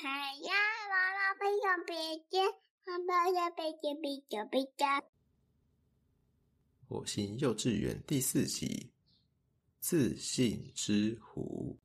[0.00, 0.54] 牌呀，
[0.90, 2.44] 娃娃飞上鼻尖，
[2.84, 4.86] 妈妈的鼻尖比较比较。
[6.88, 8.92] 火星幼稚园第四集：
[9.80, 11.80] 自信之湖。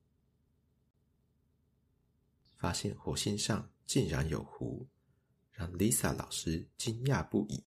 [2.56, 4.86] 发现火星上竟然有湖，
[5.50, 7.64] 让 Lisa 老师惊讶不已。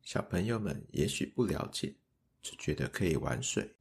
[0.00, 1.94] 小朋友们也许不了解，
[2.40, 3.76] 只觉得可以玩水。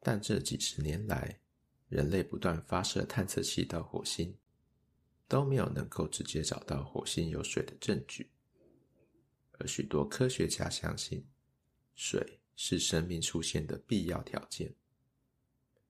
[0.00, 1.40] 但这几十年来，
[1.88, 4.36] 人类不断发射探测器到火星，
[5.28, 8.30] 都没有能够直接找到火星有水的证据。
[9.58, 11.26] 而许多科学家相信，
[11.94, 14.74] 水是生命出现的必要条件。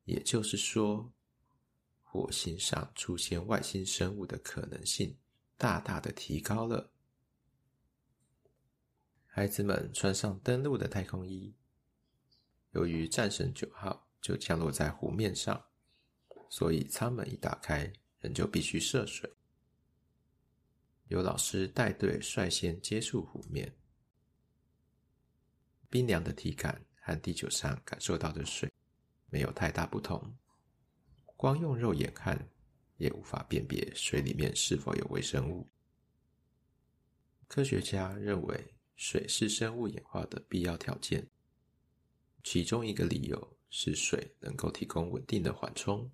[0.05, 1.13] 也就是说，
[2.05, 5.17] 火星上出现外星生物的可能性
[5.57, 6.93] 大大的提高了。
[9.27, 11.55] 孩子们穿上登陆的太空衣。
[12.71, 15.66] 由于战神九号就降落在湖面上，
[16.49, 19.31] 所以舱门一打开，人就必须涉水。
[21.09, 23.77] 由老师带队率先接触湖面，
[25.89, 28.73] 冰凉的体感和地球上感受到的水
[29.31, 30.37] 没有太大不同。
[31.37, 32.49] 光用肉眼看，
[32.97, 35.69] 也无法辨别水里面是否有微生物。
[37.47, 41.29] 科学家认为，水是生物演化的必要条件，
[42.43, 46.11] 其中一个理由是水能够提供稳定的缓冲，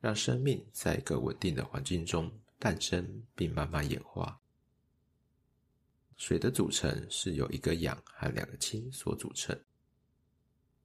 [0.00, 4.40] 让生命在一个稳定的环境中诞生并慢慢演化。
[6.16, 9.56] 水的组成是由一个氧和两个氢所组成，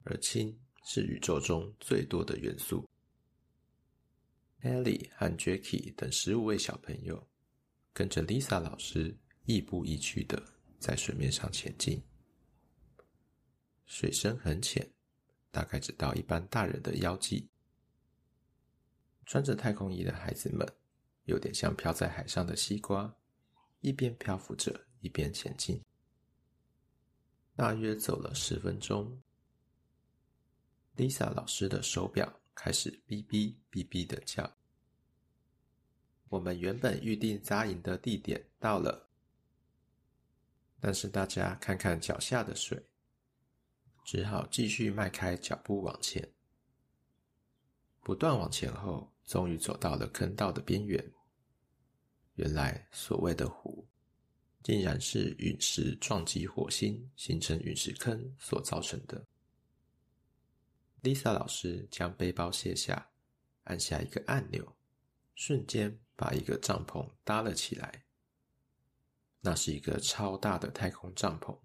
[0.04, 2.88] 而氢是宇宙中最多的元素。
[4.62, 7.28] Haley 和 Jackie 等十五位小朋友
[7.92, 10.42] 跟着 Lisa 老师亦步亦趋的
[10.78, 12.02] 在水面上前进。
[13.86, 14.88] 水深很浅，
[15.50, 17.48] 大概只到一般大人的腰际。
[19.26, 20.66] 穿着太空衣的孩子们
[21.24, 23.14] 有点像飘在海上的西瓜，
[23.80, 25.80] 一边漂浮着，一边前进。
[27.56, 29.22] 大约走了十分钟
[30.96, 34.56] ，Lisa 老师的手表开始哔哔哔哔的叫。
[36.28, 39.08] 我们原本预定扎营的地点到了，
[40.80, 42.84] 但是大家看看脚下的水，
[44.04, 46.28] 只好继续迈开脚步往前。
[48.04, 51.12] 不断往前后，终于走到了坑道的边缘。
[52.34, 53.88] 原来所谓的湖，
[54.62, 59.26] 竟然是陨石撞击火星形成陨石坑所造成的。
[61.02, 63.10] Lisa 老师将背包卸下，
[63.64, 64.76] 按下一个按钮，
[65.34, 65.98] 瞬间。
[66.16, 68.04] 把一个帐篷搭了起来，
[69.40, 71.58] 那是一个超大的太空帐篷。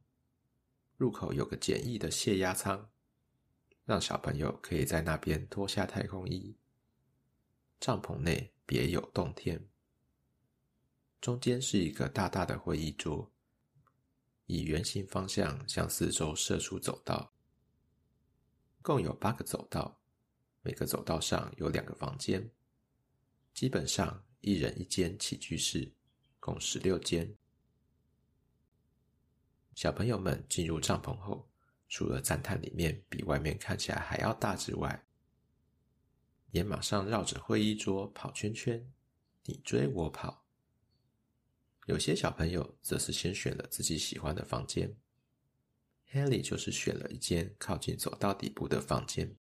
[0.97, 2.89] 入口有个简易的泄压舱，
[3.89, 6.55] 让小朋友可以在那边脱下太空衣。
[7.79, 9.67] 帐篷内别有洞天，
[11.19, 13.31] 中间是一个大大的会议桌，
[14.45, 17.33] 以圆形方向向四周射出走道，
[18.83, 20.00] 共有八个走道，
[20.61, 22.47] 每个走道上有两个房间，
[23.56, 24.23] 基本上。
[24.41, 25.91] 一人一间起居室，
[26.39, 27.35] 共十六间。
[29.75, 31.48] 小朋友们进入帐篷后，
[31.89, 35.05] 除了赞叹里面比外面看起来还要大之外，
[36.51, 38.89] 也马上绕着会议桌跑圈圈，
[39.44, 40.45] 你追我跑。
[41.88, 44.95] 有些小朋友则是先选了自己喜欢的房间
[46.13, 49.35] ，Haley 就是选了一间靠近走道底部的房间。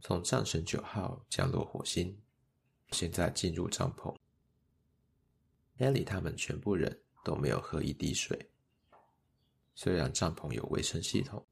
[0.00, 2.18] 从战神九号降落火星。
[2.92, 4.16] 现在进入帐篷
[5.76, 8.50] ，Haley 他们全部人都没有喝一滴水。
[9.80, 11.46] 虽然帐篷有卫生系统，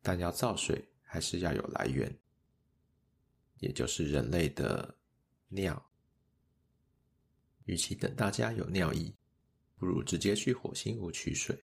[0.00, 2.16] 但要造水还是要有来源，
[3.58, 4.96] 也就是人类的
[5.48, 5.90] 尿。
[7.64, 9.12] 与其等大家有尿意，
[9.74, 11.60] 不如直接去火星湖取水。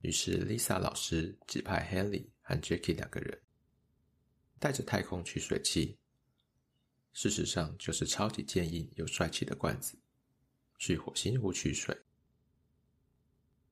[0.00, 3.40] 于是 Lisa 老师指派 Haley 和 Jackie 两个人
[4.58, 5.96] 带着太空取水器。
[7.12, 9.96] 事实上，就是超级坚硬又帅气的罐子，
[10.78, 11.96] 去火星湖取水。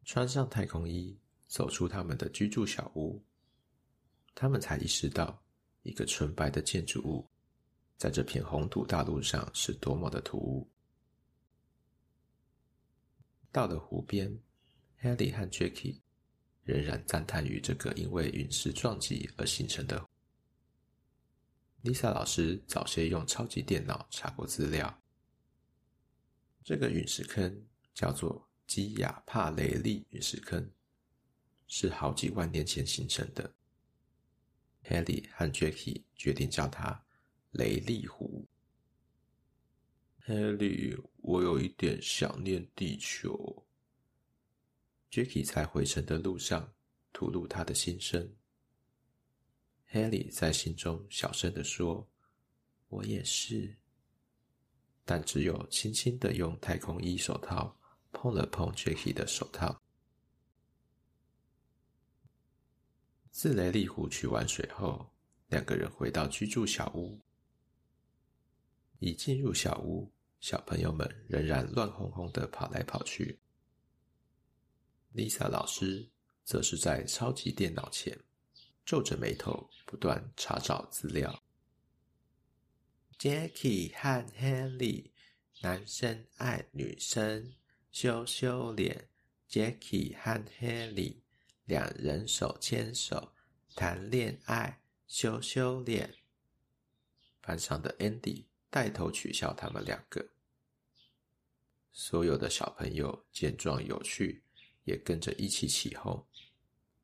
[0.05, 1.17] 穿上太空衣，
[1.47, 3.23] 走出他们的居住小屋，
[4.35, 5.43] 他们才意识到，
[5.83, 7.29] 一个纯白的建筑物，
[7.97, 10.69] 在这片红土大陆上是多么的突兀。
[13.53, 14.37] 到了湖边
[15.01, 16.01] ，Haley 和 Jackie
[16.65, 20.09] 仍然赞叹于这个因为陨石撞击而形成的。
[21.85, 25.03] Lisa 老师早些用超级电脑查过资料，
[26.65, 30.73] 这个陨石坑叫做基亚帕雷利陨石坑，
[31.67, 33.55] 是好几万年前形成的。
[34.83, 37.05] Haley 和 Jackie 决定叫它
[37.51, 38.49] 雷利湖。
[40.21, 43.67] 黑莉，我有一点想念地球。
[45.11, 46.73] Jackie 在回程的路上
[47.13, 48.35] 吐露他的心声。
[49.85, 52.09] 黑莉在心中小声的说
[52.89, 53.77] ：“我也是。”
[55.05, 57.79] 但只有轻轻的用太空衣手套
[58.13, 59.83] 碰了碰 Jackie 的手套。
[63.31, 65.11] 自雷利湖取完水后，
[65.49, 67.19] 两个人回到居住小屋。
[68.99, 73.41] 一进入小屋，小朋友们仍然乱哄哄的跑来跑去。
[75.15, 76.09] Lisa 老师
[76.45, 78.17] 则是在超级电脑前
[78.85, 81.43] 皱着眉头，不断查找资料。
[83.19, 85.11] Jackie 和 Haley，
[85.63, 87.55] 男生爱女生，
[87.93, 89.09] 羞羞脸。
[89.49, 91.17] Jackie 和 Haley，
[91.67, 93.33] 两人手牵手
[93.75, 96.15] 谈恋爱，羞羞脸。
[97.43, 100.27] 班上的 Andy 带头取笑他们两个。
[101.93, 104.43] 所有的小朋友见状有趣，
[104.85, 106.27] 也跟着一起起哄。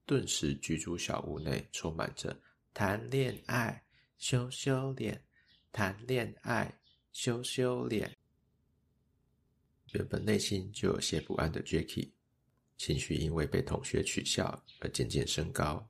[0.06, 2.40] 顿时，居住小屋内充满着
[2.72, 3.84] 谈恋爱、
[4.16, 5.22] 羞羞脸。
[5.70, 6.80] 谈恋爱，
[7.12, 8.16] 羞羞脸。
[9.92, 12.10] 原本内心就有些不安的 Jackie，
[12.76, 15.88] 情绪因为被同学取笑而渐渐升高。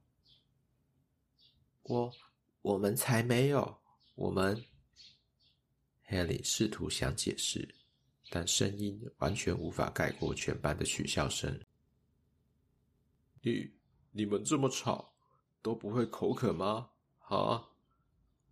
[1.82, 2.12] 我，
[2.62, 3.80] 我们才没有，
[4.14, 4.64] 我们。
[6.08, 7.74] Haley 试图想解释，
[8.30, 11.60] 但声音完全无法盖过全班的取笑声。
[13.42, 13.72] 你，
[14.12, 15.14] 你们这么吵，
[15.60, 16.90] 都不会口渴吗？
[17.18, 17.68] 啊？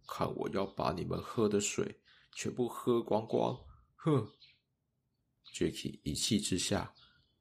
[0.07, 2.01] 看我要把你们喝的水
[2.33, 3.59] 全部喝光光！
[3.97, 4.31] 哼
[5.53, 6.93] ！Jackie 一气之下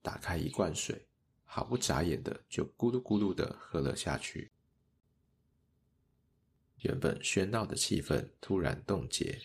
[0.01, 1.07] 打开一罐水，
[1.43, 4.51] 毫不眨眼的就咕噜咕噜的喝了下去。
[6.79, 9.41] 原本喧闹的气氛突然冻结，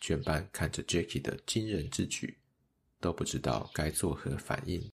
[0.00, 2.38] 全班看着 Jackie 的惊人之举，
[2.98, 4.90] 都不知道该作何反应。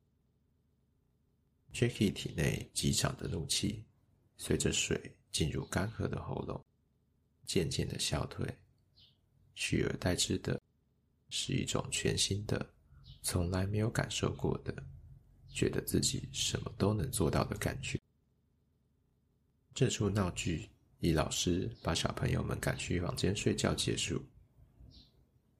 [1.72, 3.84] Jackie 体内急涨的怒气
[4.36, 6.64] 随着水进入干涸的喉咙。
[7.44, 8.44] 渐渐的消退，
[9.54, 10.60] 取而代之的
[11.38, 12.66] 是一种全新的、
[13.20, 14.74] 从来没有感受过的，
[15.50, 18.00] 觉得自己什么都能做到的感觉。
[19.74, 24.24] 这出闹剧以老师把小朋友们赶去房间睡觉结束。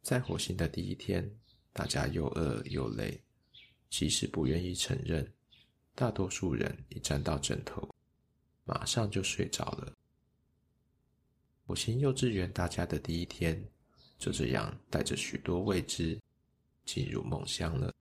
[0.01, 1.31] 在火星的第一天，
[1.75, 3.23] 大家又饿又累，
[3.91, 5.31] 即使不愿意承认，
[5.95, 7.95] 大多数人一沾到枕头，
[8.65, 9.93] 马上就睡着了。
[11.67, 13.63] 火星幼稚园大家的第一天，
[14.19, 16.19] 就这样带着许多未知
[16.85, 17.93] 进入梦乡了。